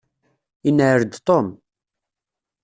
Inεel-d 0.67 1.13
Tom. 1.27 1.47